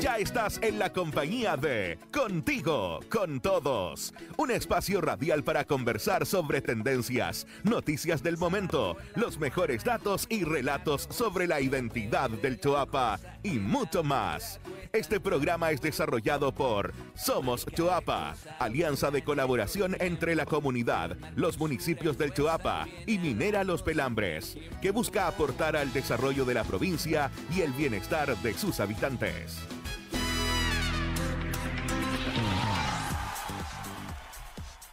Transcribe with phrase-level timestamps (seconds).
[0.00, 4.14] Ya estás en la compañía de Contigo, con todos.
[4.38, 11.06] Un espacio radial para conversar sobre tendencias, noticias del momento, los mejores datos y relatos
[11.10, 14.58] sobre la identidad del Choapa y mucho más.
[14.94, 22.16] Este programa es desarrollado por Somos Choapa, alianza de colaboración entre la comunidad, los municipios
[22.16, 27.60] del Choapa y Minera Los Pelambres, que busca aportar al desarrollo de la provincia y
[27.60, 29.58] el bienestar de sus habitantes.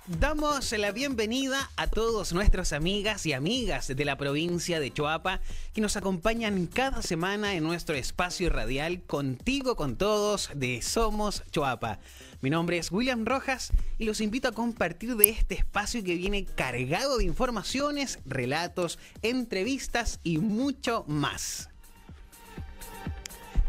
[0.08, 5.42] Damos la bienvenida a todos nuestras amigas y amigas de la provincia de Choapa
[5.74, 12.00] que nos acompañan cada semana en nuestro espacio radial Contigo con Todos de Somos Choapa.
[12.40, 16.46] Mi nombre es William Rojas y los invito a compartir de este espacio que viene
[16.46, 21.68] cargado de informaciones, relatos, entrevistas y mucho más.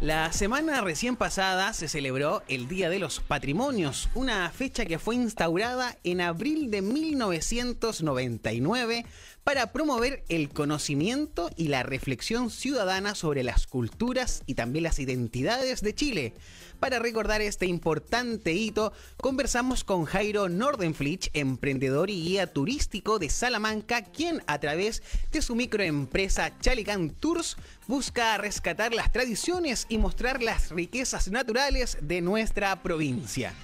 [0.00, 5.16] La semana recién pasada se celebró el Día de los Patrimonios, una fecha que fue
[5.16, 9.04] instaurada en abril de 1999
[9.48, 15.80] para promover el conocimiento y la reflexión ciudadana sobre las culturas y también las identidades
[15.80, 16.34] de Chile.
[16.80, 24.02] Para recordar este importante hito, conversamos con Jairo Nordenflich, emprendedor y guía turístico de Salamanca,
[24.02, 30.72] quien a través de su microempresa Chalican Tours busca rescatar las tradiciones y mostrar las
[30.72, 33.54] riquezas naturales de nuestra provincia.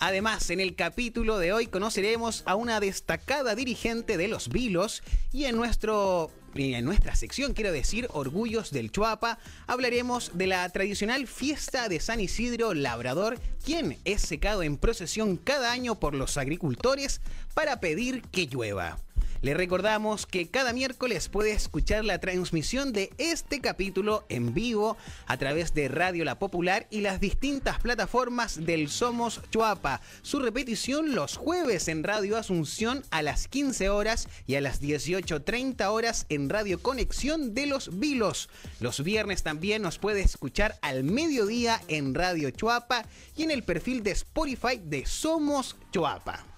[0.00, 5.44] Además, en el capítulo de hoy conoceremos a una destacada dirigente de los Vilos y
[5.44, 11.88] en nuestro en nuestra sección, quiero decir, Orgullos del Chuapa, hablaremos de la tradicional fiesta
[11.88, 17.20] de San Isidro Labrador, quien es secado en procesión cada año por los agricultores
[17.54, 18.98] para pedir que llueva.
[19.44, 25.36] Le recordamos que cada miércoles puede escuchar la transmisión de este capítulo en vivo a
[25.36, 30.00] través de Radio La Popular y las distintas plataformas del Somos Chuapa.
[30.22, 35.90] Su repetición los jueves en Radio Asunción a las 15 horas y a las 18.30
[35.90, 38.48] horas en Radio Conexión de los Vilos.
[38.80, 43.04] Los viernes también nos puede escuchar al mediodía en Radio Chuapa
[43.36, 46.53] y en el perfil de Spotify de Somos Chuapa.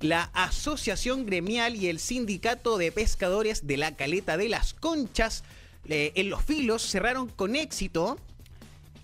[0.00, 5.42] La Asociación Gremial y el Sindicato de Pescadores de la Caleta de las Conchas
[5.86, 8.16] eh, en Los Filos cerraron con éxito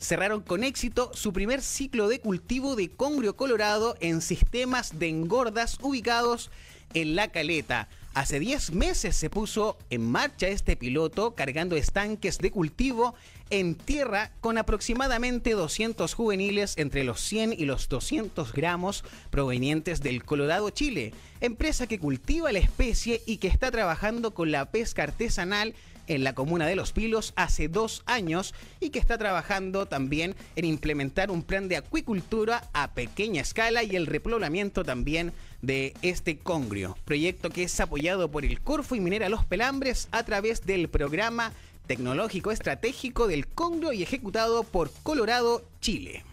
[0.04, 5.78] cerraron con éxito su primer ciclo de cultivo de congrio colorado en sistemas de engordas
[5.80, 6.50] ubicados
[6.92, 7.88] en la caleta.
[8.12, 13.14] Hace 10 meses se puso en marcha este piloto cargando estanques de cultivo
[13.50, 20.24] en tierra con aproximadamente 200 juveniles entre los 100 y los 200 gramos provenientes del
[20.24, 25.74] Colorado, Chile, empresa que cultiva la especie y que está trabajando con la pesca artesanal
[26.06, 30.64] en la comuna de Los Pilos hace dos años y que está trabajando también en
[30.64, 35.32] implementar un plan de acuicultura a pequeña escala y el repoblamiento también
[35.62, 40.22] de este congrio, proyecto que es apoyado por el Corfo y Minera Los Pelambres a
[40.24, 41.52] través del programa
[41.86, 46.24] tecnológico estratégico del congrio y ejecutado por Colorado, Chile.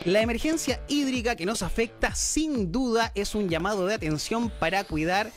[0.06, 5.32] La emergencia hídrica que nos afecta sin duda es un llamado de atención para cuidar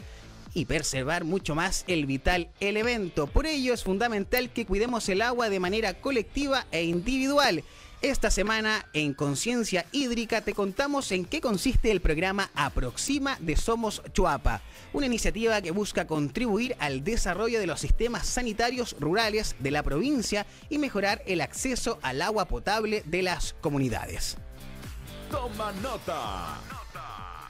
[0.52, 3.28] y preservar mucho más el vital elemento.
[3.28, 7.64] Por ello es fundamental que cuidemos el agua de manera colectiva e individual.
[8.02, 14.02] Esta semana en Conciencia Hídrica te contamos en qué consiste el programa Aproxima de Somos
[14.12, 14.60] Chuapa,
[14.92, 20.44] una iniciativa que busca contribuir al desarrollo de los sistemas sanitarios rurales de la provincia
[20.68, 24.36] y mejorar el acceso al agua potable de las comunidades.
[25.30, 26.58] Toma nota.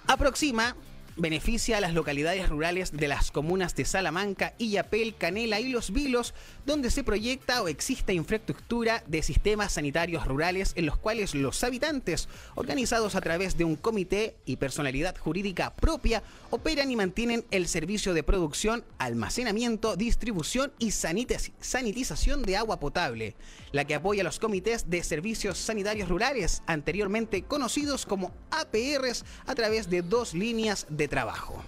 [0.07, 0.75] Aproxima
[1.19, 6.33] beneficia a las localidades rurales de las comunas de Salamanca, Illapel, Canela y Los Vilos,
[6.65, 12.29] donde se proyecta o existe infraestructura de sistemas sanitarios rurales en los cuales los habitantes,
[12.55, 18.15] organizados a través de un comité y personalidad jurídica propia, operan y mantienen el servicio
[18.15, 23.35] de producción, almacenamiento, distribución y sanitización de agua potable,
[23.73, 29.55] la que apoya a los comités de servicios sanitarios rurales, anteriormente conocidos como APRs, a
[29.55, 31.63] través de dos líneas de trabajo.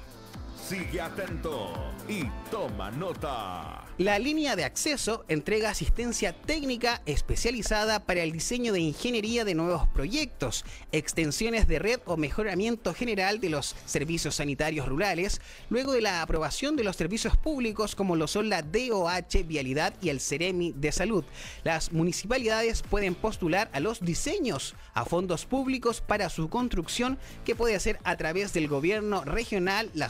[0.71, 1.73] Sigue atento
[2.09, 3.85] y toma nota.
[3.99, 9.87] La línea de acceso entrega asistencia técnica especializada para el diseño de ingeniería de nuevos
[9.89, 16.23] proyectos, extensiones de red o mejoramiento general de los servicios sanitarios rurales, luego de la
[16.23, 20.93] aprobación de los servicios públicos como lo son la DOH Vialidad y el Ceremi de
[20.93, 21.25] Salud.
[21.63, 27.75] Las municipalidades pueden postular a los diseños a fondos públicos para su construcción que puede
[27.77, 30.09] hacer a través del gobierno regional, la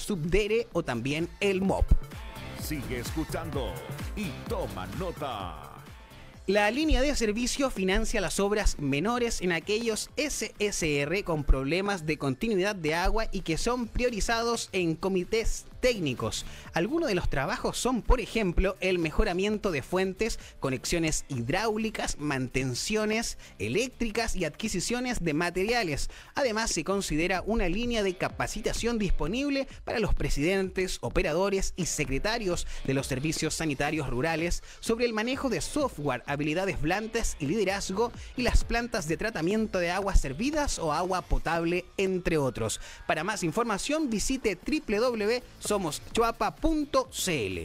[0.72, 1.84] o también el MOP.
[2.60, 3.72] Sigue escuchando
[4.16, 5.70] y toma nota.
[6.46, 12.74] La línea de servicio financia las obras menores en aquellos SSR con problemas de continuidad
[12.74, 16.44] de agua y que son priorizados en comités técnicos.
[16.72, 24.36] Algunos de los trabajos son, por ejemplo, el mejoramiento de fuentes, conexiones hidráulicas, mantenciones eléctricas
[24.36, 26.10] y adquisiciones de materiales.
[26.34, 32.94] Además, se considera una línea de capacitación disponible para los presidentes, operadores y secretarios de
[32.94, 38.64] los servicios sanitarios rurales sobre el manejo de software, habilidades blandas y liderazgo y las
[38.64, 42.80] plantas de tratamiento de aguas servidas o agua potable, entre otros.
[43.06, 47.58] Para más información, visite www somos chuapa.cl.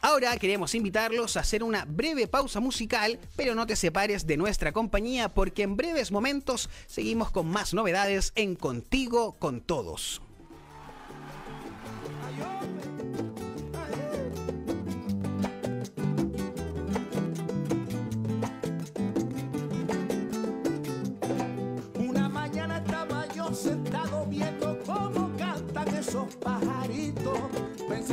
[0.00, 4.70] Ahora queremos invitarlos a hacer una breve pausa musical, pero no te separes de nuestra
[4.70, 10.22] compañía porque en breves momentos seguimos con más novedades en Contigo con Todos.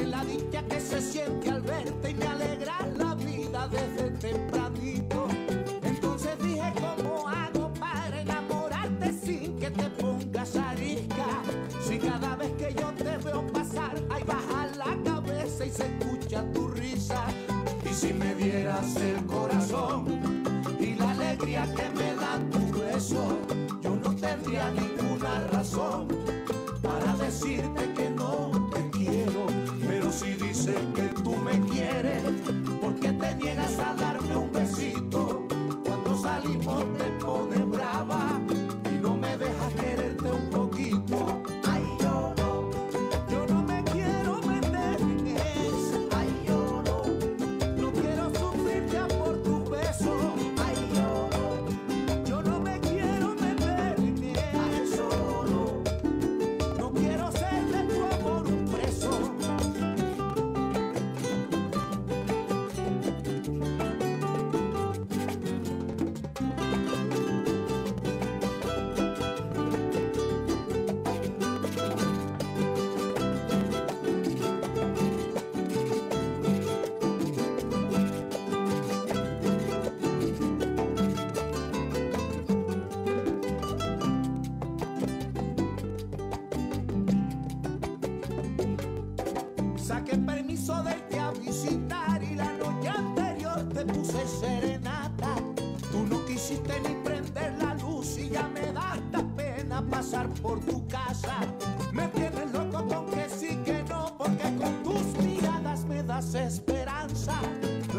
[0.04, 5.28] La dicha que se siente al verte y me alegra la vida desde tempranito.
[5.84, 11.26] Entonces dije, ¿cómo hago para enamorarte sin que te pongas arisca?
[11.86, 16.44] Si cada vez que yo te veo pasar, ahí baja la cabeza y se escucha
[16.54, 17.26] tu risa.
[17.90, 20.06] Y si me vieras el corazón
[20.80, 23.38] y la alegría que me da tu beso,
[23.82, 26.08] yo no tendría ninguna razón
[26.82, 28.15] para decirte que no
[30.66, 32.24] dices que tú me quieres?
[32.82, 35.48] ¿Por qué te niegas a darme un besito?
[35.84, 37.05] Cuando salimos te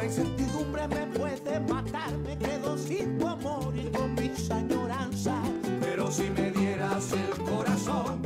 [0.07, 5.43] incertidumbre me puede matar, me quedo sin tu amor y con mi añoranza.
[5.81, 8.23] Pero si me dieras el corazón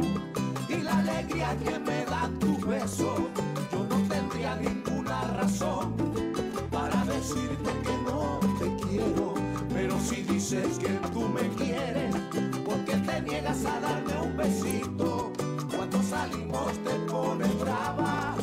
[0.68, 3.28] y la alegría que me da tu beso,
[3.72, 5.94] yo no tendría ninguna razón
[6.70, 9.34] para decirte que no te quiero.
[9.72, 12.14] Pero si dices que tú me quieres,
[12.64, 15.32] ¿por qué te niegas a darme un besito?
[15.75, 18.37] Cuando salimos te pones brava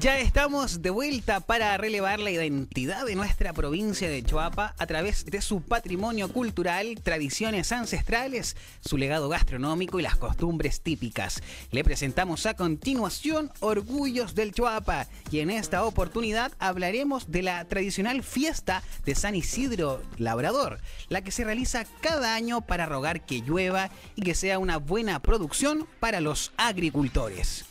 [0.00, 5.26] Ya estamos de vuelta para relevar la identidad de nuestra provincia de Choapa a través
[5.26, 11.42] de su patrimonio cultural, tradiciones ancestrales, su legado gastronómico y las costumbres típicas.
[11.70, 18.22] Le presentamos a continuación Orgullos del Choapa y en esta oportunidad hablaremos de la tradicional
[18.22, 20.78] fiesta de San Isidro Labrador,
[21.10, 25.20] la que se realiza cada año para rogar que llueva y que sea una buena
[25.20, 27.66] producción para los agricultores.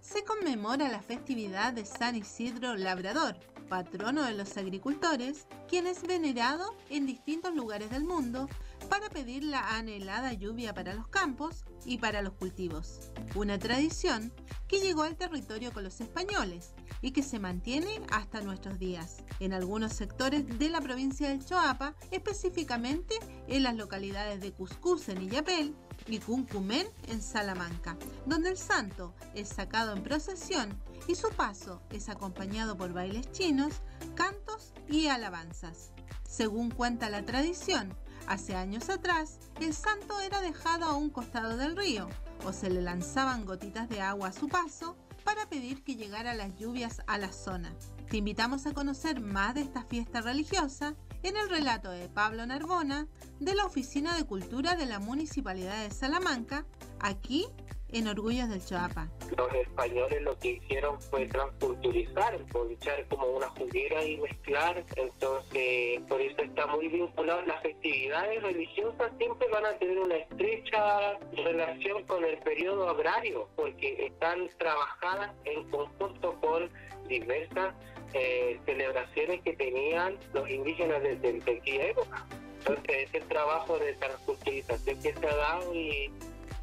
[0.00, 3.36] Se conmemora la festividad de San Isidro Labrador,
[3.68, 8.48] patrono de los agricultores, quien es venerado en distintos lugares del mundo
[8.88, 13.12] para pedir la anhelada lluvia para los campos y para los cultivos.
[13.34, 14.32] Una tradición
[14.66, 19.52] que llegó al territorio con los españoles y que se mantiene hasta nuestros días, en
[19.52, 23.14] algunos sectores de la provincia del Choapa, específicamente
[23.46, 25.74] en las localidades de Cuscús en Illapel
[26.08, 27.96] y Cuncumén en Salamanca,
[28.26, 33.74] donde el santo es sacado en procesión y su paso es acompañado por bailes chinos,
[34.14, 35.90] cantos y alabanzas.
[36.28, 37.94] Según cuenta la tradición,
[38.26, 42.08] hace años atrás el santo era dejado a un costado del río
[42.44, 46.56] o se le lanzaban gotitas de agua a su paso para pedir que llegara las
[46.56, 47.72] lluvias a la zona.
[48.08, 50.94] Te invitamos a conocer más de esta fiesta religiosa
[51.26, 53.08] en el relato de Pablo Narbona
[53.40, 56.64] de la Oficina de Cultura de la Municipalidad de Salamanca,
[57.00, 57.48] aquí
[57.88, 59.08] en Orgullos del Choapa.
[59.36, 62.38] Los españoles lo que hicieron fue transculturizar,
[62.70, 67.42] echar como una juguera y mezclar, entonces por eso está muy vinculado.
[67.42, 74.06] Las festividades religiosas siempre van a tener una estrecha relación con el periodo agrario, porque
[74.06, 76.70] están trabajadas en conjunto con
[77.08, 77.74] diversas
[78.14, 82.26] eh, celebraciones que tenían los indígenas desde, desde aquella época.
[82.58, 86.10] Entonces ese trabajo de transculturización que se ha dado y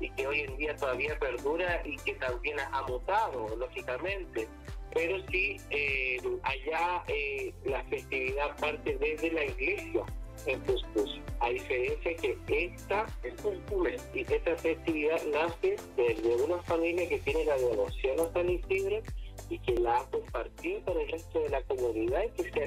[0.03, 4.47] y que hoy en día todavía perdura y que también ha mutado, lógicamente.
[4.93, 10.03] Pero sí, eh, allá eh, la festividad parte desde la iglesia
[10.45, 11.19] en Cuscus.
[11.39, 17.19] A diferencia que esta es Cuscus y esta festividad nace de, de una familia que
[17.19, 19.01] tiene la devoción a San Isidro
[19.49, 22.65] y que la ha compartido con el resto de la comunidad y que se ha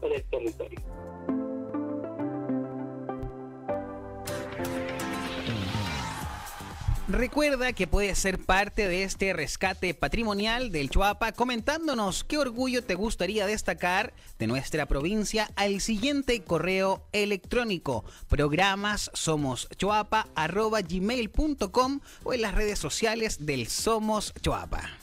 [0.00, 0.80] por el territorio.
[7.12, 12.94] Recuerda que puedes ser parte de este rescate patrimonial del Chuapa comentándonos qué orgullo te
[12.94, 19.68] gustaría destacar de nuestra provincia al siguiente correo electrónico programas somos
[22.24, 25.01] o en las redes sociales del Somos Chuapa.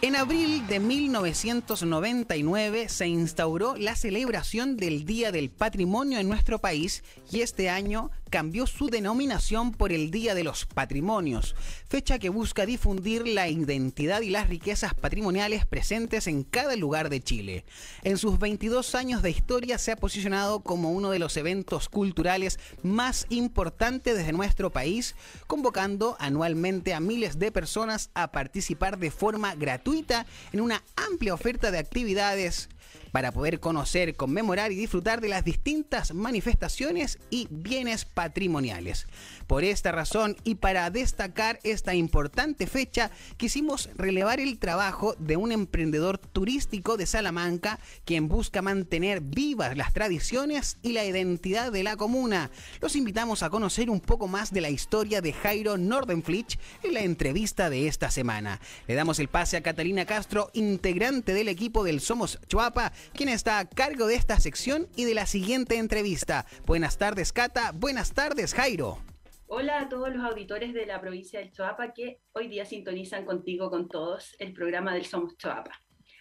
[0.00, 7.02] En abril de 1999 se instauró la celebración del Día del Patrimonio en nuestro país
[7.32, 11.54] y este año cambió su denominación por el Día de los Patrimonios,
[11.88, 17.20] fecha que busca difundir la identidad y las riquezas patrimoniales presentes en cada lugar de
[17.20, 17.64] Chile.
[18.04, 22.58] En sus 22 años de historia se ha posicionado como uno de los eventos culturales
[22.82, 25.14] más importantes desde nuestro país,
[25.46, 31.70] convocando anualmente a miles de personas a participar de forma gratuita en una amplia oferta
[31.70, 32.68] de actividades
[33.12, 39.06] para poder conocer, conmemorar y disfrutar de las distintas manifestaciones y bienes patrimoniales.
[39.46, 45.52] Por esta razón y para destacar esta importante fecha, quisimos relevar el trabajo de un
[45.52, 51.96] emprendedor turístico de Salamanca, quien busca mantener vivas las tradiciones y la identidad de la
[51.96, 52.50] comuna.
[52.80, 57.00] Los invitamos a conocer un poco más de la historia de Jairo Nordenflich en la
[57.00, 58.60] entrevista de esta semana.
[58.86, 63.58] Le damos el pase a Catalina Castro, integrante del equipo del Somos Chuapa, quien está
[63.58, 66.46] a cargo de esta sección y de la siguiente entrevista.
[66.66, 67.72] Buenas tardes, Cata.
[67.74, 68.98] Buenas tardes, Jairo.
[69.46, 73.70] Hola a todos los auditores de la provincia del Choapa que hoy día sintonizan contigo
[73.70, 75.72] con todos el programa del Somos Choapa.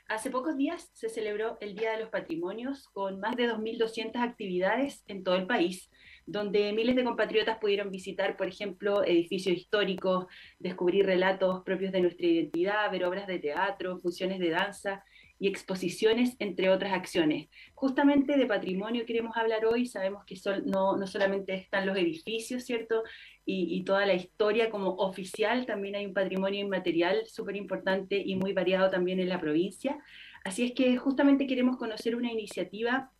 [0.07, 5.03] Hace pocos días se celebró el Día de los Patrimonios con más de 2.200 actividades
[5.07, 5.91] en todo el país,
[6.25, 10.27] donde miles de compatriotas pudieron visitar, por ejemplo, edificios históricos,
[10.60, 15.03] descubrir relatos propios de nuestra identidad, ver obras de teatro, funciones de danza
[15.39, 17.50] y exposiciones, entre otras acciones.
[17.74, 23.03] Justamente de patrimonio queremos hablar hoy, sabemos que no, no, solamente están los edificios, ¿cierto?
[23.46, 28.36] Y, y, toda la historia como oficial, también hay un patrimonio inmaterial súper importante y
[28.36, 29.98] muy variado también en la provincia.
[30.44, 33.12] Así es que justamente queremos conocer una iniciativa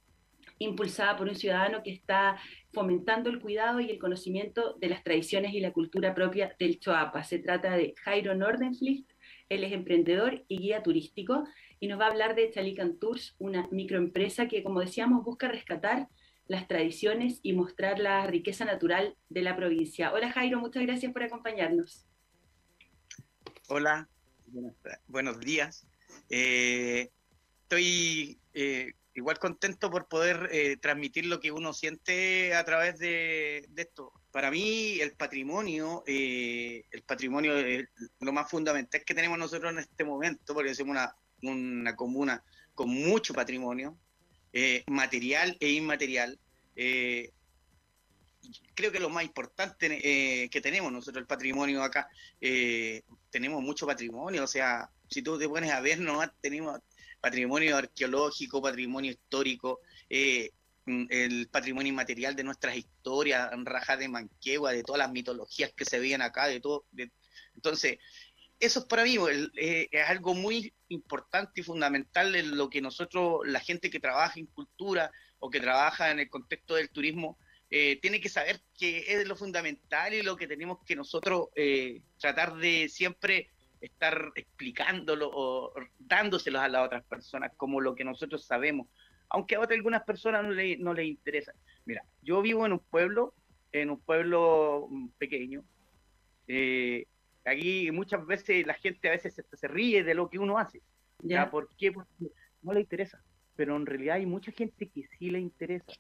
[0.60, 2.38] impulsada por un ciudadano que está
[2.74, 7.24] fomentando el cuidado y el conocimiento de las tradiciones y la cultura propia del Choapa.
[7.24, 9.10] Se trata de Jairo Nordenflicht,
[9.50, 11.44] él es emprendedor y guía turístico
[11.80, 16.08] y nos va a hablar de Chalican Tours, una microempresa que, como decíamos, busca rescatar
[16.48, 20.14] las tradiciones y mostrar la riqueza natural de la provincia.
[20.14, 22.06] Hola Jairo, muchas gracias por acompañarnos.
[23.68, 24.08] Hola,
[25.08, 25.86] buenos días.
[26.30, 27.10] Eh,
[27.64, 33.68] estoy eh, igual contento por poder eh, transmitir lo que uno siente a través de,
[33.76, 34.14] esto.
[34.32, 40.06] Para mí el patrimonio, el patrimonio es lo más fundamental que tenemos nosotros en este
[40.06, 43.98] momento, porque somos una una comuna con mucho patrimonio,
[44.54, 46.40] eh, material e inmaterial.
[46.76, 47.32] Eh,
[48.76, 52.08] creo que lo más importante eh, que tenemos nosotros, el patrimonio acá,
[53.30, 56.22] tenemos mucho patrimonio, o sea, si tú te pones a ver, ¿no?
[56.40, 56.80] tenemos
[57.20, 65.00] patrimonio arqueológico, patrimonio histórico, el patrimonio inmaterial de nuestras historias, rajas de Manquegua, de todas
[65.00, 66.86] las mitologías que se veían acá, de todo.
[67.56, 67.98] entonces,
[68.60, 69.18] eso es para mí,
[69.56, 74.40] eh, es algo muy importante y fundamental en lo que nosotros, la gente que trabaja
[74.40, 77.38] en cultura o que trabaja en el contexto del turismo,
[77.70, 82.02] eh, tiene que saber que es lo fundamental y lo que tenemos que nosotros eh,
[82.18, 83.50] tratar de siempre
[83.82, 88.88] estar explicándolo o dándoselos a las otras personas como lo que nosotros sabemos,
[89.30, 91.54] aunque a otras, algunas personas no le, no les interesa.
[91.86, 93.34] Mira, yo vivo en un pueblo,
[93.72, 95.64] en un pueblo mm, pequeño,
[96.48, 97.06] eh,
[97.48, 100.82] Aquí muchas veces la gente a veces se, ríe de lo que uno hace.
[101.20, 101.50] ¿Ya?
[101.50, 101.94] ¿Por qué?
[101.94, 102.28] Porque
[102.62, 103.24] no le interesa.
[103.56, 105.94] Pero en realidad hay mucha gente que sí le interesa.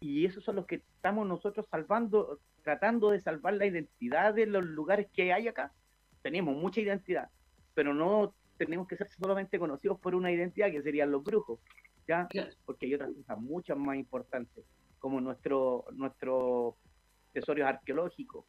[0.00, 4.64] Y esos son los que estamos nosotros salvando, tratando de salvar la identidad de los
[4.64, 5.72] lugares que hay acá.
[6.22, 7.30] Tenemos mucha identidad,
[7.74, 11.60] pero no tenemos que ser solamente conocidos por una identidad que serían los brujos,
[12.08, 12.28] ¿ya?
[12.64, 14.64] Porque hay otras cosas muchas más importantes,
[14.98, 16.74] como nuestro, nuestros
[17.32, 18.46] tesorios arqueológicos,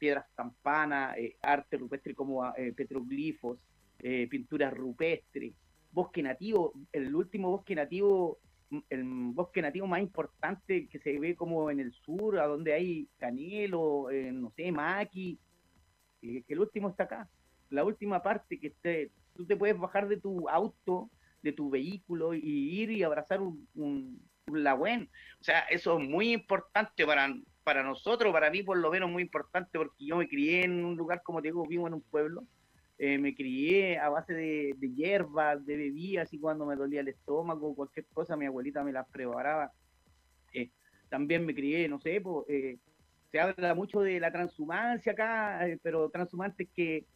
[0.00, 3.58] piedras campanas, eh, arte rupestre como eh, petroglifos,
[4.00, 5.52] eh, pinturas rupestres,
[5.92, 8.38] bosque nativo, el último bosque nativo,
[8.88, 13.08] el bosque nativo más importante que se ve como en el sur, a donde hay
[13.18, 15.38] canelo, no sé, maqui,
[16.20, 17.28] que el último está acá.
[17.68, 21.10] La última parte que te, tú te puedes bajar de tu auto,
[21.42, 25.08] de tu vehículo y ir y abrazar un, un, un O
[25.40, 27.28] sea, eso es muy importante para,
[27.64, 30.96] para nosotros, para mí por lo menos muy importante, porque yo me crié en un
[30.96, 32.44] lugar, como te digo, vivo en un pueblo,
[32.98, 37.74] eh, me crié a base de, hierbas, de bebidas, y cuando me dolía el estómago,
[37.74, 39.72] cualquier cosa, mi abuelita me las preparaba.
[40.52, 40.70] Eh,
[41.08, 42.22] también me crié, no sé,
[43.30, 47.06] se habla mucho de la transhumancia acá, eh, pero transhumantes que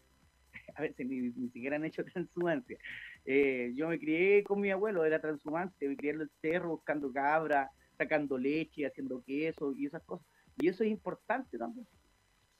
[0.77, 2.79] a veces ni, siquiera han hecho transhumancia.
[3.25, 7.13] Eh, yo me crié con mi abuelo, era transhumante, me crié en el cerro buscando
[7.13, 10.27] cabra, sacando leche, haciendo queso y esas cosas.
[10.59, 11.87] Y eso es importante también.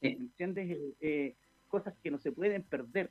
[0.01, 0.79] ¿Entiendes?
[1.01, 1.37] Eh,
[1.69, 3.11] cosas que no se pueden perder,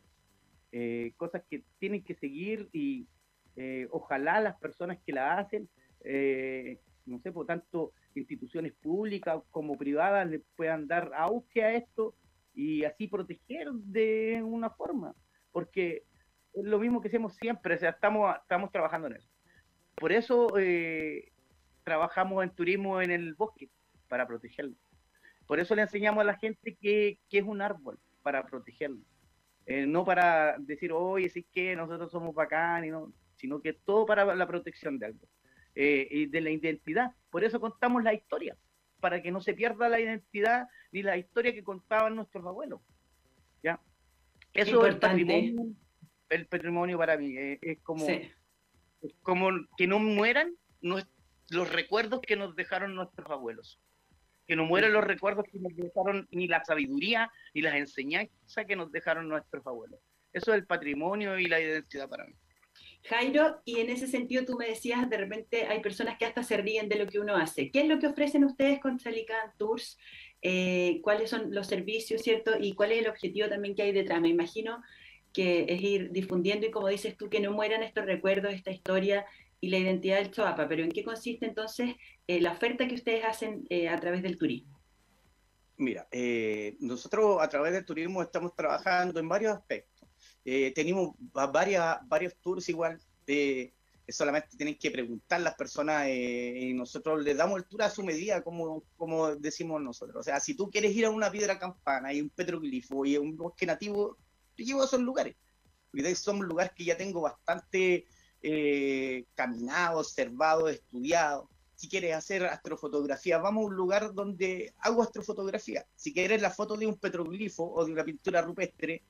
[1.17, 3.07] cosas que tienen que seguir y
[3.89, 5.69] ojalá las personas que la hacen,
[7.05, 12.15] no sé, por tanto instituciones públicas como privadas le puedan dar auge a esto
[12.53, 15.15] y así proteger de una forma,
[15.51, 16.03] porque
[16.53, 19.29] es lo mismo que hacemos siempre, o sea, estamos, estamos trabajando en eso.
[19.95, 21.31] Por eso eh,
[21.83, 23.69] trabajamos en turismo en el bosque,
[24.13, 24.75] para protegerlo.
[25.47, 29.01] Por eso le enseñamos a la gente que, es un árbol, para protegerlo.
[29.65, 34.05] Eh, no para decir, oye, sí que nosotros somos bacán, y no, sino que todo
[34.05, 35.27] para la protección de algo.
[35.73, 37.15] Eh, y de la identidad.
[37.31, 38.55] Por eso contamos la historia,
[38.99, 42.81] para que no se pierda la identidad ni la historia que contaban nuestros abuelos.
[43.63, 43.81] ¿Ya?
[44.53, 45.73] Eso es el patrimonio,
[46.29, 47.35] el patrimonio para mí.
[47.35, 48.05] Eh, es, como,
[49.23, 53.79] como que no mueran los recuerdos que nos dejaron nuestros abuelos.
[54.47, 58.75] Que no mueran los recuerdos que nos dejaron, ni la sabiduría, ni las enseñanzas que
[58.75, 59.99] nos dejaron nuestros abuelos.
[60.33, 62.33] Eso es el patrimonio y la identidad para mí.
[63.05, 66.57] Jairo, y en ese sentido tú me decías, de repente hay personas que hasta se
[66.57, 67.69] ríen de lo que uno hace.
[67.69, 69.97] ¿Qué es lo que ofrecen ustedes con Salican Tours?
[70.41, 72.53] Eh, ¿Cuáles son los servicios, cierto?
[72.59, 74.21] Y cuál es el objetivo también que hay detrás.
[74.21, 74.81] Me imagino
[75.33, 79.25] que es ir difundiendo y como dices tú, que no mueran estos recuerdos, esta historia
[79.63, 80.67] y la identidad del Choapa.
[80.67, 81.95] Pero ¿en qué consiste entonces
[82.27, 84.79] eh, la oferta que ustedes hacen eh, a través del turismo?
[85.77, 86.07] Mira,
[86.79, 89.93] nosotros a través del turismo estamos trabajando en varios aspectos
[90.45, 93.73] eh, tenemos varias, varios tours igual, de,
[94.09, 98.03] solamente tienen que preguntar las personas eh, y nosotros les damos el tour a su
[98.03, 100.17] medida, como, como decimos nosotros.
[100.17, 103.37] O sea, si tú quieres ir a una piedra campana y un petroglifo y un
[103.37, 104.17] bosque nativo,
[104.55, 105.35] te llevo a esos lugares.
[105.91, 108.07] Porque son lugares que ya tengo bastante
[108.45, 111.49] eh, caminado, observado, estudiado.
[111.75, 115.85] Si quieres hacer astrofotografía, vamos a un lugar donde hago astrofotografía.
[115.95, 119.01] Si quieres la foto de un petroglifo o de una pintura rupestre,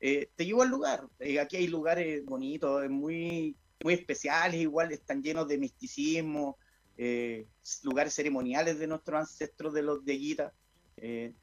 [0.00, 1.08] eh, te llevo al lugar.
[1.18, 6.58] Eh, aquí hay lugares bonitos, muy, muy especiales, igual están llenos de misticismo,
[6.98, 7.46] eh,
[7.84, 10.52] lugares ceremoniales de nuestros ancestros de los de Guita,
[10.96, 11.34] en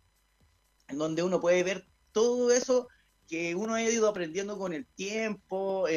[0.89, 2.87] donde uno puede ver todo eso
[3.27, 5.87] que uno ha ido aprendiendo con el tiempo,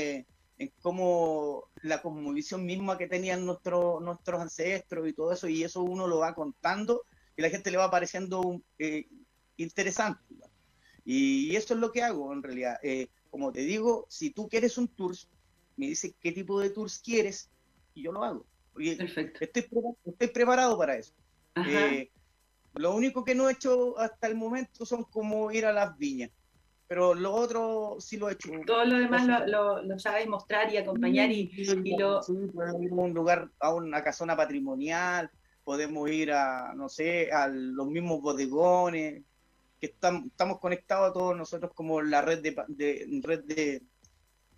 [0.58, 5.82] en cómo la cosmovisión misma que tenían nuestros nuestros ancestros y todo eso, y eso
[5.82, 7.02] uno lo va contando
[7.36, 8.62] y la gente le va pareciendo
[9.56, 10.22] interesante.
[11.04, 12.78] Y eso es lo que hago en realidad.
[12.82, 15.14] Eh, como te digo, si tú quieres un tour,
[15.76, 17.50] me dices qué tipo de tours quieres
[17.94, 18.46] y yo lo hago.
[18.74, 19.38] Perfecto.
[19.40, 19.66] Estoy,
[20.04, 21.12] estoy preparado para eso.
[21.56, 22.10] Eh,
[22.74, 26.30] lo único que no he hecho hasta el momento son como ir a las viñas.
[26.86, 28.50] Pero lo otro sí lo he hecho.
[28.66, 32.22] Todo lo demás lo, lo, sabes mostrar y acompañar y, y lo...
[32.22, 35.30] Sí, podemos ir a un lugar, a una casona patrimonial,
[35.64, 39.22] podemos ir a, no sé, a los mismos bodegones,
[39.84, 43.82] estamos conectados a todos nosotros como la red de, red de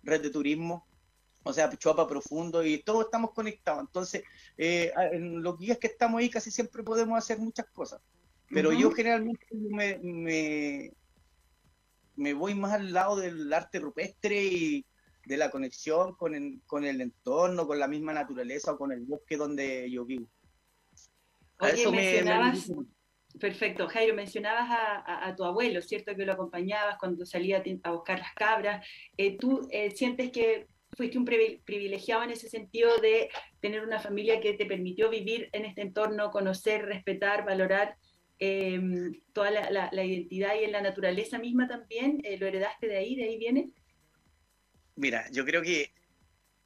[0.03, 0.87] red de turismo,
[1.43, 3.81] o sea, Chuapa Profundo, y todos estamos conectados.
[3.81, 4.23] Entonces,
[4.57, 8.01] eh, en los días que estamos ahí casi siempre podemos hacer muchas cosas.
[8.49, 10.93] Pero yo generalmente me, me,
[12.33, 14.85] voy más al lado del arte rupestre y
[15.25, 19.05] de la conexión con el, con el entorno, con la misma naturaleza o con el
[19.05, 20.27] bosque donde yo vivo.
[21.61, 22.23] eso me,
[23.39, 23.87] Perfecto.
[23.87, 24.67] Jairo, mencionabas
[25.05, 26.15] a, tu abuelo, ¿cierto?
[26.15, 28.85] Que lo acompañabas cuando salía a buscar las cabras.
[29.15, 34.39] Eh, ¿Tú eh, sientes que fuiste un privilegiado en ese sentido de tener una familia
[34.39, 37.97] que te permitió vivir en este entorno, conocer, respetar, valorar
[38.39, 42.19] em, toda la, identidad y en la naturaleza misma también?
[42.23, 43.15] Eh, ¿Lo heredaste de ahí?
[43.15, 43.71] ¿De ahí viene?
[44.95, 45.91] Mira, yo creo que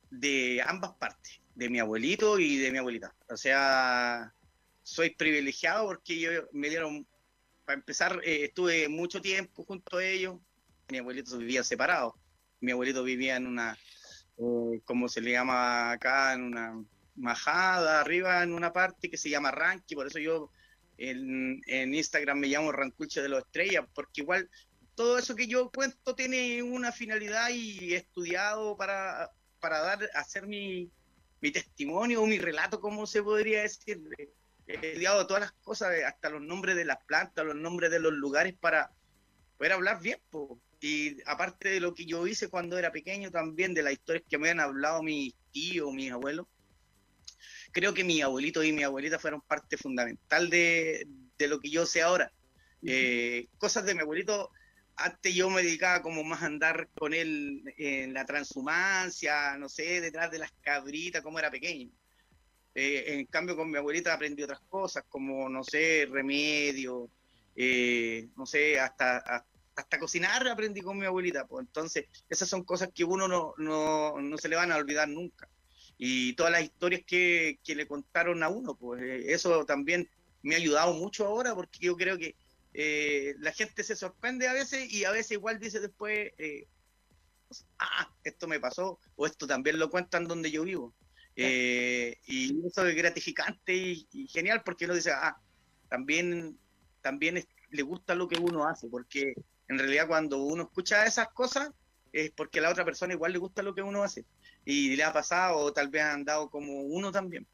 [0.09, 3.13] de ambas partes, de mi abuelito y de mi abuelita.
[3.29, 4.33] O sea,
[4.83, 7.07] soy privilegiado porque yo me dieron,
[7.65, 10.37] para empezar, eh, estuve mucho tiempo junto a ellos.
[10.89, 12.15] Mi abuelito vivía separado.
[12.59, 13.77] Mi abuelito vivía en una,
[14.37, 16.83] eh, como se le llama acá, en una
[17.15, 20.51] majada arriba en una parte que se llama Ranqui, por eso yo
[21.09, 24.49] en, Instagram me llamo Ranculche de los Estrellas, porque igual
[24.95, 30.45] todo eso que yo cuento tiene una finalidad y he estudiado para, para dar, hacer
[30.45, 30.91] mi,
[31.41, 33.99] mi testimonio o mi relato, como se podría decir,
[34.67, 38.13] he estudiado todas las cosas, hasta los nombres de las plantas, los nombres de los
[38.13, 38.91] lugares para
[39.57, 40.19] poder hablar bien.
[40.79, 44.37] Y aparte de lo que yo hice cuando era pequeño, también de las historias que
[44.37, 46.47] me han hablado mis tíos, mis abuelos,
[47.71, 51.07] creo que mi abuelito y mi abuelita fueron parte fundamental de,
[51.37, 52.31] de lo que yo sé ahora.
[52.83, 54.51] Eh, cosas de mi abuelito,
[54.95, 60.01] antes yo me dedicaba como más a andar con él en la transhumancia, no sé,
[60.01, 61.89] detrás de las cabritas, como era pequeño.
[62.73, 67.09] Eh, en cambio, con mi abuelita aprendí otras cosas, como, no sé, remedio,
[67.55, 69.17] eh, no sé, hasta,
[69.75, 71.45] hasta, cocinar aprendí con mi abuelita.
[71.45, 75.09] Pues entonces, esas son cosas que uno no, no, no se le van a olvidar
[75.09, 75.49] nunca.
[76.03, 80.09] Y todas las historias que, que le contaron a uno, pues eso también
[80.41, 82.35] me ha ayudado mucho ahora, porque yo creo que
[82.73, 86.65] eh, la gente se sorprende a veces y a veces igual dice después, eh,
[87.77, 90.91] ah, esto me pasó, o esto también lo cuentan donde yo vivo.
[91.35, 95.39] Eh, y eso es gratificante y, genial porque uno dice, ah,
[95.87, 96.57] también,
[97.01, 99.35] también le gusta lo que uno hace, porque
[99.67, 101.69] en realidad cuando uno escucha esas cosas
[102.11, 104.25] es porque a la otra persona igual le gusta lo que uno hace
[104.65, 107.47] y le ha pasado o tal vez han dado como uno también.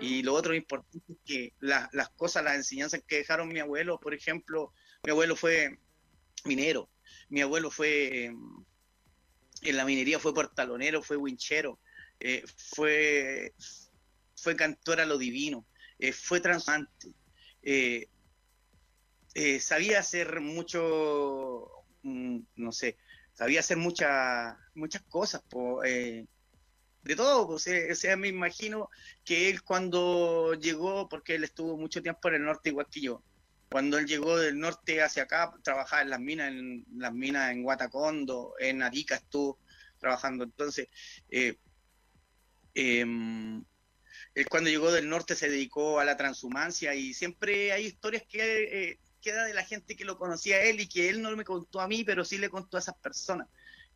[0.00, 4.14] Y lo otro importante es que las cosas, las enseñanzas que dejaron mi abuelo, por
[4.14, 4.72] ejemplo,
[5.04, 5.78] mi abuelo fue
[6.44, 6.88] minero,
[7.28, 8.32] mi abuelo fue
[9.62, 11.78] en la minería, fue portalonero, fue winchero,
[12.20, 12.44] eh,
[12.74, 13.54] fue,
[14.34, 15.66] fue cantor a lo divino,
[15.98, 17.12] eh, fue transante,
[17.62, 18.08] eh,
[19.60, 21.68] sabía hacer mucho,
[22.02, 22.96] mm, no sé,
[23.36, 25.42] sabía hacer muchas muchas cosas.
[25.48, 26.26] pues
[27.06, 27.48] de todo.
[27.48, 28.90] O sea, me imagino
[29.24, 33.22] que él cuando llegó, porque él estuvo mucho tiempo en el norte igual que yo,
[33.70, 37.62] cuando él llegó del norte hacia acá, trabajaba en las minas, en las minas en
[37.62, 39.58] Guatacondo, en Arica estuvo
[39.98, 40.44] trabajando.
[40.44, 40.88] Entonces,
[41.30, 41.56] eh,
[42.74, 43.64] em,
[44.34, 48.90] él cuando llegó del norte se dedicó a la transhumancia y siempre hay historias que
[48.90, 51.44] eh, queda de la gente que lo conocía a él y que él no me
[51.44, 53.48] contó a mí, pero sí le contó a esas personas.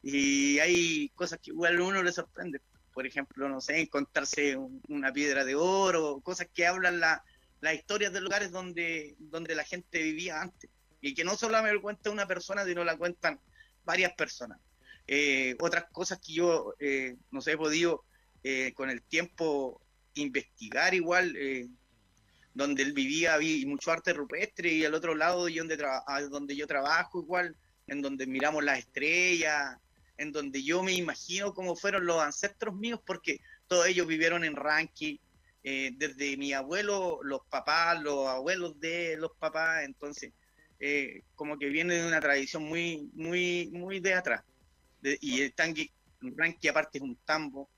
[0.03, 2.61] Y hay cosas que igual a uno le sorprende
[2.93, 4.57] por ejemplo, no sé, encontrarse
[4.88, 7.25] una piedra de oro, cosas que hablan la,
[7.61, 10.71] las historias de lugares donde, donde la gente vivía antes.
[11.01, 13.40] Y que no solo me lo cuenta una persona, sino la cuentan
[13.85, 14.59] varias personas.
[15.07, 18.05] Eh, otras cosas que yo, eh, no sé, he podido
[18.43, 19.81] eh, con el tiempo
[20.14, 21.37] investigar igual,
[22.55, 25.79] donde él vivía, había mucho arte rupestre y al otro lado donde,
[26.31, 29.77] donde yo trabajo igual, en donde miramos las estrellas,
[30.17, 34.55] en donde yo me imagino cómo fueron los ancestros míos, porque todos ellos vivieron en
[34.55, 35.21] Ranqui,
[35.63, 40.33] eh, desde mi abuelo, los papás, los abuelos de los papás, entonces,
[40.79, 44.43] eh, como que viene de una tradición muy, muy, muy de atrás.
[45.03, 47.69] y el tanque, Ranqui aparte es un tambo.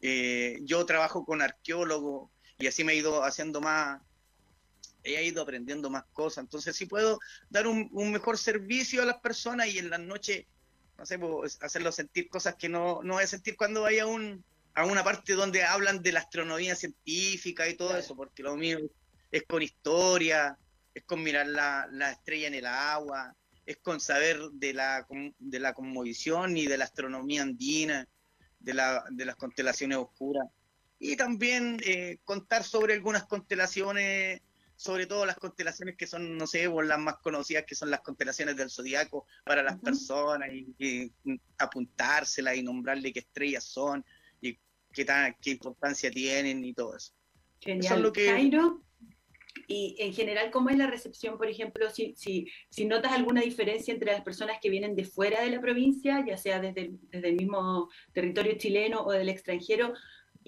[0.00, 4.00] Eh, yo trabajo con arqueólogos y así me he ido haciendo más,
[5.02, 6.44] he ido aprendiendo más cosas.
[6.44, 7.18] Entonces, sí puedo
[7.50, 10.46] dar un, un mejor servicio a las personas y en las noches
[10.98, 14.06] no sé, pues, hacerlo sentir cosas que no, no voy a sentir cuando vaya a,
[14.06, 18.56] un, a una parte donde hablan de la astronomía científica y todo eso, porque lo
[18.56, 18.78] mío
[19.30, 20.58] es con historia,
[20.92, 23.34] es con mirar la, la, estrella en el agua,
[23.64, 25.06] es con saber de la,
[25.38, 28.08] de la conmovisión y de la astronomía andina,
[28.58, 30.48] de, la, de las constelaciones oscuras.
[30.98, 34.40] Y también eh, contar sobre algunas constelaciones
[34.78, 38.56] sobre todo las constelaciones que son, no sé, las más conocidas, que son las constelaciones
[38.56, 41.12] del zodiaco para las personas, y,
[41.58, 44.04] apuntárselas y nombrarle qué estrellas son
[44.40, 44.56] y
[44.92, 47.12] qué, tan, qué importancia tienen y todo eso.
[47.60, 48.02] Genial.
[48.02, 48.50] lo que...
[49.66, 53.92] y en general, ¿cómo es la recepción, por ejemplo, si, si, si notas alguna diferencia
[53.92, 57.34] entre las personas que vienen de fuera de la provincia, ya sea desde desde el
[57.34, 59.92] mismo territorio chileno o del extranjero,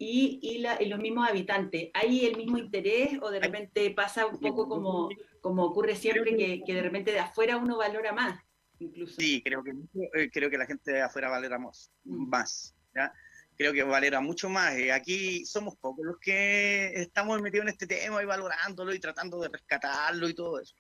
[0.02, 1.90] y, la, los mismos habitantes.
[1.92, 5.10] ¿Hay el mismo interés o de repente pasa un poco como,
[5.42, 8.42] como ocurre siempre, que, que de repente de afuera uno valora más?
[8.78, 9.20] Incluso.
[9.20, 9.72] Sí, creo que,
[10.14, 11.92] eh, creo que la gente de afuera valora más.
[12.04, 12.28] Mm.
[12.30, 13.12] más ¿ya?
[13.58, 14.74] Creo que valora mucho más.
[14.76, 19.38] Eh, aquí somos pocos los que estamos metidos en este tema y valorándolo y tratando
[19.38, 20.74] de rescatarlo y todo eso.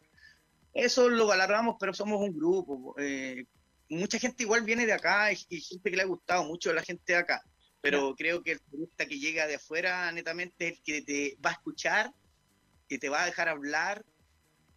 [0.72, 2.94] Eso lo valoramos, pero somos un grupo.
[2.98, 3.44] Eh,
[3.90, 6.82] mucha gente igual viene de acá y, y gente que le ha gustado mucho la
[6.82, 7.42] gente de acá
[7.80, 11.50] pero creo que el turista que llega de afuera netamente es el que te va
[11.50, 12.12] a escuchar,
[12.88, 14.04] que te va a dejar hablar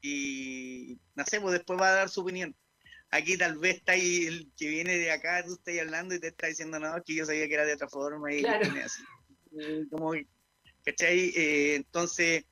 [0.02, 2.56] y no sé, pues después va a dar su opinión.
[3.10, 6.28] Aquí tal vez está ahí el que viene de acá, tú estás hablando y te
[6.28, 8.68] está diciendo, no, que yo sabía que era de otra forma y claro.
[8.84, 9.04] así.
[9.60, 10.14] Eh, como,
[10.84, 11.32] ¿cachai?
[11.36, 12.46] Eh, entonces,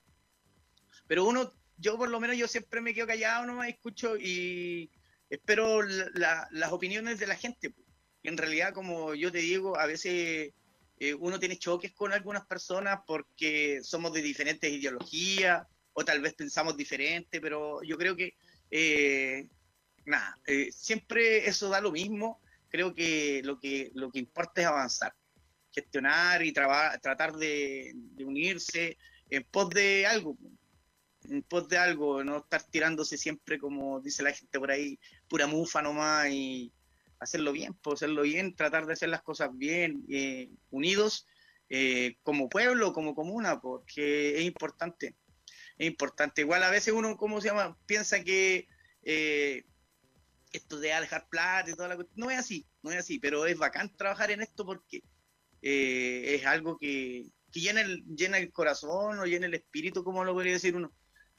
[1.07, 4.91] pero uno, yo por lo menos yo siempre me quedo callado, no me escucho y
[5.29, 7.71] espero las opiniones de la gente.
[7.71, 7.87] Pues
[8.23, 10.53] en realidad, como yo te digo, a veces
[10.99, 16.35] eh, uno tiene choques con algunas personas porque somos de diferentes ideologías o tal vez
[16.35, 18.35] pensamos diferente, pero yo creo que,
[18.69, 19.47] eh,
[20.05, 22.39] nada, eh, siempre eso da lo mismo.
[22.69, 25.13] Creo que lo que, lo que importa es avanzar,
[25.71, 28.97] gestionar y tratar de, unirse
[29.29, 30.37] en pos de algo.
[31.23, 35.47] en pos de algo, no estar tirándose siempre, como dice la gente por ahí, pura
[35.47, 36.71] mufa nomás y
[37.21, 41.27] hacerlo bien, pues hacerlo bien, tratar de hacer las cosas bien, eh, unidos
[41.69, 45.15] eh, como pueblo, como comuna, porque es importante,
[45.77, 46.41] es importante.
[46.41, 47.77] Igual a veces uno, ¿cómo se llama?
[47.85, 48.67] Piensa que
[49.03, 49.63] eh,
[50.51, 53.45] esto de dejar plata y toda la cuestión, no es así, no es así, pero
[53.45, 55.03] es bacán trabajar en esto porque
[55.61, 60.33] es algo que, que llena el, llena el corazón o llena el espíritu, como lo
[60.33, 60.91] podría decir uno.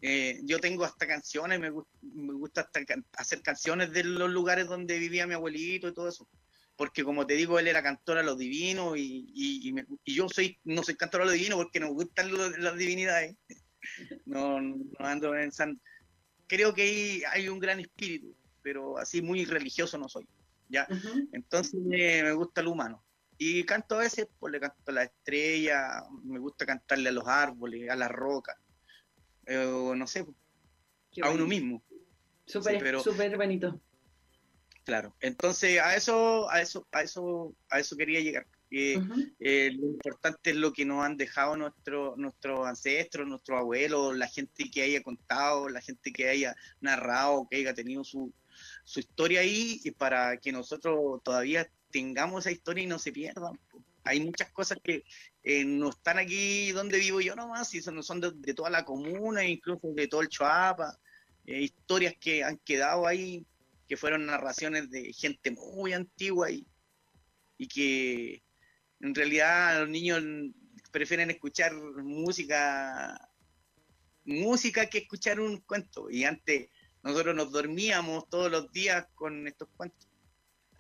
[0.04, 2.80] Eh, yo tengo hasta canciones, me, me gusta hasta
[3.16, 6.28] hacer canciones de los lugares donde vivía mi abuelito y todo eso.
[6.76, 9.74] Porque como te digo, él era cantor a lo divino y, y,
[10.12, 12.30] yo soy no soy cantor a lo divino porque no me gustan
[12.62, 13.36] las divinidades.
[14.26, 15.80] No, no ando pensando.
[16.46, 20.24] Creo que hay, hay, un gran espíritu, pero así muy religioso no soy.
[20.68, 20.86] ¿ya?
[21.32, 23.04] Entonces me gusta lo humano.
[23.38, 27.26] Y canto a veces, pues le canto a la estrella, me gusta cantarle a los
[27.26, 28.56] árboles, a las rocas,
[29.46, 30.26] eh, no sé,
[31.22, 31.82] a uno mismo.
[32.46, 33.80] Súper bonito.
[34.84, 38.46] Claro, entonces a eso, a eso, a eso, a eso quería llegar.
[38.74, 44.28] Eh, lo importante es lo que nos han dejado nuestros nuestros ancestros, nuestros abuelos, la
[44.28, 48.32] gente que haya contado, la gente que haya narrado, que haya tenido su,
[48.84, 53.60] su historia ahí, y para que nosotros todavía tengamos esa historia y no se pierdan.
[54.04, 55.04] Hay muchas cosas que
[55.42, 59.44] eh, no están aquí donde vivo yo nomás, y son, son de, toda la comuna,
[59.44, 60.98] incluso de todo el Choapa,
[61.46, 63.46] eh, historias que han quedado ahí,
[63.88, 66.66] que fueron narraciones de gente muy antigua y,
[67.58, 68.42] y que
[69.00, 70.22] en realidad los niños
[70.90, 73.18] prefieren escuchar música
[74.24, 76.10] música que escuchar un cuento.
[76.10, 76.70] Y antes
[77.02, 80.08] nosotros nos dormíamos todos los días con estos cuentos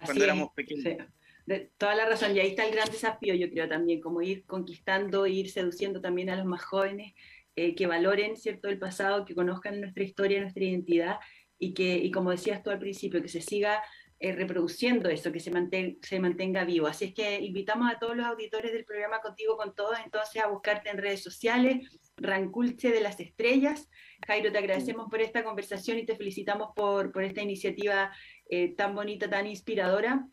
[0.04, 1.06] cuando éramos pequeños.
[1.44, 4.46] De toda la razón, y ahí está el gran desafío, yo creo también, como ir
[4.46, 7.14] conquistando, ir seduciendo también a los más jóvenes,
[7.56, 11.18] eh, que valoren cierto el pasado, que conozcan nuestra historia, nuestra identidad,
[11.58, 13.82] y que, como decías tú al principio, que se siga
[14.18, 16.86] eh, reproduciendo eso, que se, mantenga, vivo.
[16.86, 20.46] Así es que invitamos a todos los auditores del programa Contigo con Todos entonces a
[20.46, 23.88] buscarte en redes sociales, Ranculche de las Estrellas.
[24.26, 28.12] Jairo, te agradecemos por esta conversación y te felicitamos por, por esta iniciativa
[28.48, 30.26] eh, tan bonita, tan inspiradora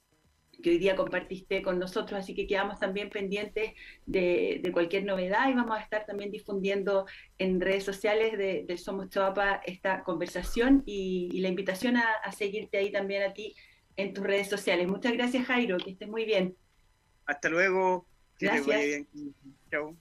[0.62, 3.74] que hoy día compartiste con nosotros, así que quedamos también pendientes
[4.06, 7.06] de, cualquier novedad y vamos a estar también difundiendo
[7.38, 12.92] en redes sociales de, Somos Choapa esta conversación y, la invitación a, a, seguirte ahí
[12.92, 13.56] también a ti
[13.96, 14.88] en tus redes sociales.
[14.88, 16.56] Muchas gracias Jairo, que estés muy bien.
[17.26, 18.06] Hasta luego.
[18.40, 19.06] Gracias.
[19.70, 19.96] Chao.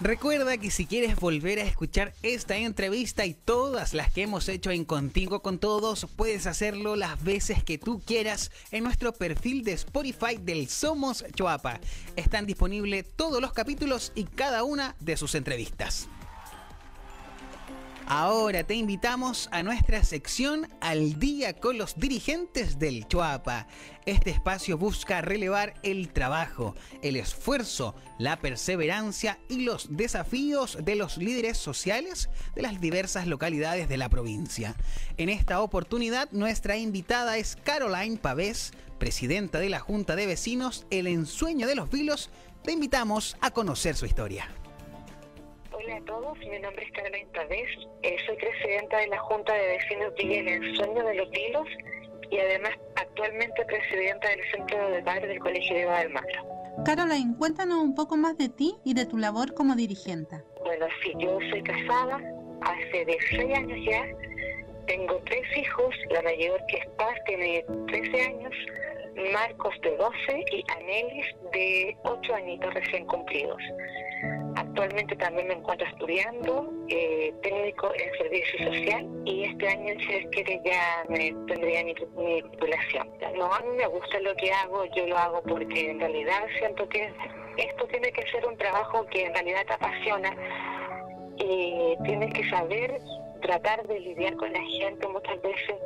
[0.00, 4.70] Recuerda que si quieres volver a escuchar esta entrevista y todas las que hemos hecho
[4.70, 9.72] en Contigo con Todos, puedes hacerlo las veces que tú quieras en nuestro perfil de
[9.72, 11.80] Spotify del Somos Choapa.
[12.14, 16.10] Están disponibles todos los capítulos y cada una de sus entrevistas.
[18.08, 23.66] Ahora te invitamos a nuestra sección Al día con los dirigentes del Chuapa.
[24.06, 31.16] Este espacio busca relevar el trabajo, el esfuerzo, la perseverancia y los desafíos de los
[31.16, 34.76] líderes sociales de las diversas localidades de la provincia.
[35.16, 41.08] En esta oportunidad, nuestra invitada es Caroline Pavés, presidenta de la Junta de Vecinos El
[41.08, 42.30] Ensueño de los Vilos.
[42.62, 44.48] Te invitamos a conocer su historia.
[45.86, 47.68] Hola a todos, mi nombre es Carolina Pavés,
[48.02, 51.68] eh, soy presidenta de la Junta de Vecinos de El Sueño de los Vilos
[52.28, 56.42] y además actualmente presidenta del Centro de Padres del Colegio de Guadalmagro.
[56.84, 60.42] Caroline, cuéntanos un poco más de ti y de tu labor como dirigente.
[60.64, 62.20] Bueno, sí, yo soy casada
[62.62, 64.04] hace 16 años ya,
[64.88, 68.52] tengo tres hijos, la mayor que es Paz tiene 13 años,
[69.32, 73.62] Marcos de 12 y Anelis de 8 añitos recién cumplidos.
[74.76, 80.24] Actualmente también me encuentro estudiando eh, técnico en servicio social y este año, si Dios
[80.32, 83.08] quiere, ya me tendría mi, titulación.
[83.38, 86.86] No, a mí me gusta lo que hago, yo lo hago porque en realidad siento
[86.90, 87.10] que
[87.56, 90.36] esto tiene que ser un trabajo que en realidad te apasiona
[91.38, 93.00] y tienes que saber
[93.40, 95.76] tratar de lidiar con la gente muchas veces.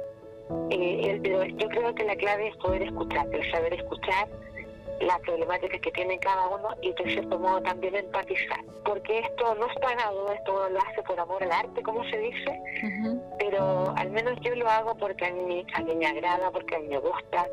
[0.71, 4.27] Eh, yo creo que la clave es poder escuchar, el saber escuchar
[5.01, 8.63] las problemáticas que tiene cada uno y de cierto modo también empatizar.
[8.85, 12.61] Porque esto no es pagado, esto lo hace por amor al arte, como se dice,
[13.39, 16.79] pero al menos yo lo hago porque a mí, a mí me agrada, porque a
[16.81, 17.47] mí me gusta.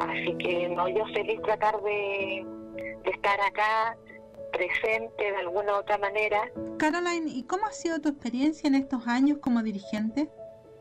[0.00, 2.46] Así que no, yo feliz tratar de,
[3.04, 3.96] de estar acá
[4.52, 6.50] presente de alguna u otra manera.
[6.78, 10.28] Caroline, ¿y cómo ha sido tu experiencia en estos años como dirigente?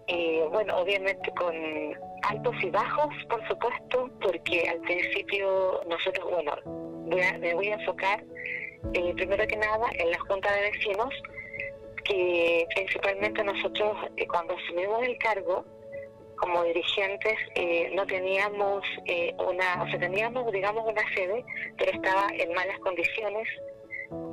[0.07, 1.53] Eh, bueno, obviamente con
[2.29, 6.55] altos y bajos, por supuesto, porque al principio nosotros, bueno,
[7.39, 8.23] me voy a enfocar
[8.93, 11.13] eh, primero que nada, en la Junta de Vecinos,
[12.03, 15.65] que principalmente nosotros eh, cuando asumimos el cargo,
[16.37, 21.43] como dirigentes eh, no teníamos eh, una, o sea, teníamos, digamos, una sede,
[21.77, 23.47] pero estaba en malas condiciones.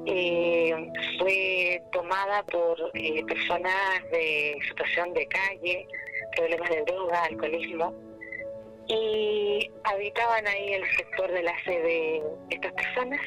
[0.06, 2.92] Eh, fue tomada por
[3.26, 5.88] personas de situación de calle,
[6.36, 7.94] problemas de droga, alcoholismo,
[8.86, 13.20] y habitaban ahí el sector de la sede estas personas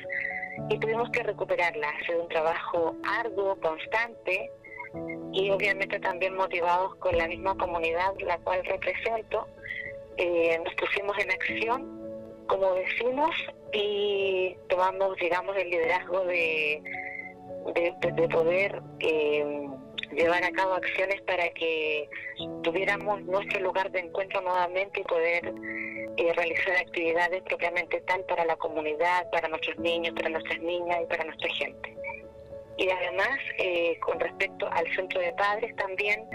[0.69, 1.89] y tuvimos que recuperarla.
[1.89, 4.51] Ha sido un trabajo arduo, constante,
[5.33, 9.47] y obviamente también motivados con la misma comunidad la cual represento,
[10.17, 11.97] eh, nos pusimos en acción
[12.47, 13.31] como vecinos
[13.73, 16.81] y tomamos, digamos, el liderazgo de,
[17.75, 19.67] de, de- de poder eh,
[20.17, 22.09] llevar a cabo acciones para que
[22.63, 25.53] tuviéramos nuestro lugar de encuentro nuevamente y poder
[26.17, 31.05] eh, realizar actividades propiamente tal para la comunidad, para nuestros niños, para nuestras niñas y
[31.05, 31.95] para nuestra gente.
[32.77, 36.27] Y además, eh, con respecto al centro de padres también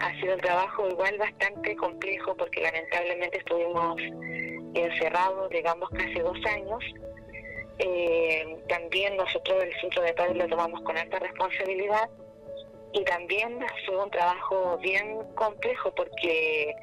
[0.00, 4.00] ha sido un trabajo igual bastante complejo porque lamentablemente estuvimos
[4.74, 6.84] encerrados, digamos, casi dos años.
[7.78, 12.10] Eh, también nosotros el centro de padres lo tomamos con alta responsabilidad
[12.92, 16.74] y también fue un trabajo bien complejo porque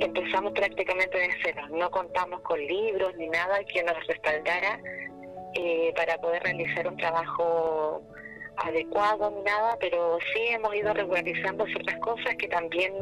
[0.00, 4.80] empezamos prácticamente de cero, no contamos con libros ni nada que nos respaldara
[5.54, 8.02] eh, para poder realizar un trabajo
[8.56, 12.92] adecuado ni nada, pero sí hemos ido regularizando ciertas cosas que también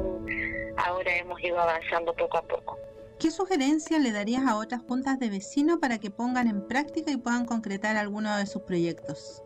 [0.76, 2.78] ahora hemos ido avanzando poco a poco.
[3.18, 7.18] ¿Qué sugerencia le darías a otras juntas de vecinos para que pongan en práctica y
[7.18, 9.42] puedan concretar algunos de sus proyectos?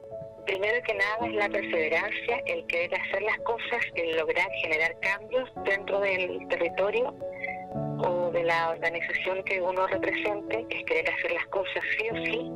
[0.47, 5.51] Primero que nada es la perseverancia, el querer hacer las cosas, el lograr generar cambios
[5.65, 7.15] dentro del territorio
[8.07, 12.53] o de la organización que uno represente, es querer hacer las cosas sí o sí,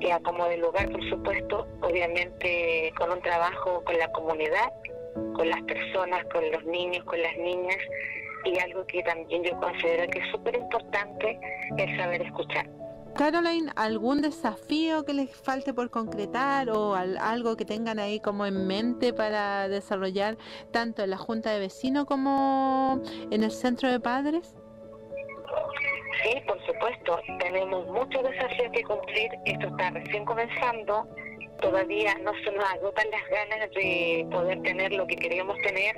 [0.00, 4.72] y a como de lugar, por supuesto, obviamente con un trabajo con la comunidad,
[5.34, 7.78] con las personas, con los niños, con las niñas,
[8.44, 11.38] y algo que también yo considero que es súper importante
[11.76, 12.66] es saber escuchar.
[13.16, 18.44] Caroline, ¿algún desafío que les falte por concretar o al- algo que tengan ahí como
[18.44, 20.36] en mente para desarrollar
[20.72, 23.00] tanto en la Junta de Vecinos como
[23.30, 24.56] en el Centro de Padres?
[26.22, 31.06] Sí, por supuesto, tenemos muchos desafíos que cumplir, esto está recién comenzando,
[31.60, 35.96] todavía no se nos agotan las ganas de poder tener lo que queríamos tener.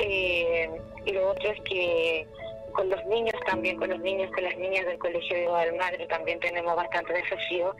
[0.00, 0.68] Eh,
[1.06, 2.26] y lo otro es que
[2.76, 6.38] con los niños también, con los niños, con las niñas del Colegio de Guadalmadre también
[6.40, 7.74] tenemos bastante desafío.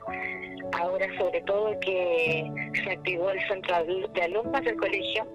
[0.72, 2.50] Ahora sobre todo que
[2.82, 5.26] se activó el centro de alumnas del colegio,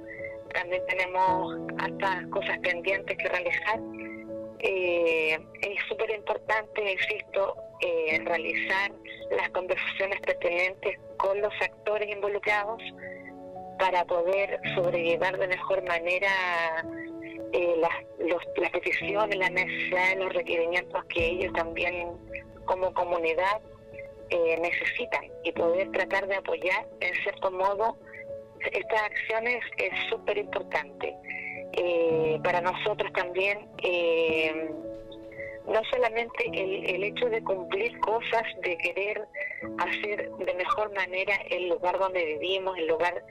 [0.54, 3.80] también tenemos hartas cosas pendientes que realizar.
[4.60, 8.92] Eh, es súper importante, insisto, eh, realizar
[9.32, 12.82] las conversaciones pertinentes con los actores involucrados
[13.80, 16.30] para poder sobrellevar de mejor manera
[17.54, 22.10] eh, las, los- las peticiones, las necesidades, los requerimientos que ellos también
[22.66, 23.62] como comunidad
[24.30, 27.98] eh, necesitan y poder tratar de apoyar en cierto modo
[28.72, 31.16] estas acciones es súper importante.
[31.74, 34.70] Eh, para nosotros también, eh,
[35.68, 39.26] no solamente el, el hecho de cumplir cosas, de querer
[39.80, 43.24] hacer de mejor manera el lugar donde vivimos, el lugar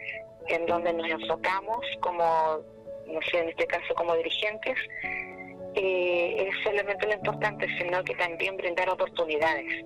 [0.48, 2.60] en donde nos enfocamos como,
[3.12, 4.76] no en este caso como dirigentes,
[5.74, 9.84] eh, es solamente lo importante, sino que también brindar oportunidades.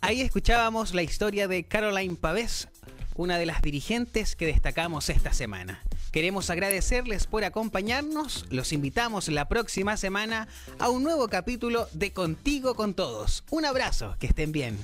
[0.00, 2.68] Ahí escuchábamos la historia de Caroline Pavés,
[3.14, 5.82] una de las dirigentes que destacamos esta semana.
[6.10, 8.44] Queremos agradecerles por acompañarnos.
[8.50, 10.48] Los invitamos la próxima semana
[10.78, 13.44] a un nuevo capítulo de Contigo con Todos.
[13.50, 14.76] Un abrazo, que estén bien.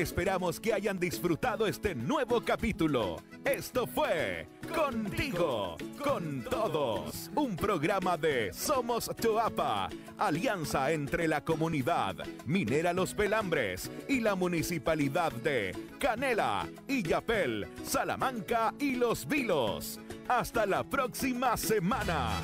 [0.00, 3.22] Esperamos que hayan disfrutado este nuevo capítulo.
[3.44, 12.94] Esto fue Contigo, con todos, un programa de Somos Toapa, alianza entre la comunidad Minera
[12.94, 20.00] Los Pelambres y la municipalidad de Canela, Illapel, Salamanca y Los Vilos.
[20.28, 22.40] Hasta la próxima semana.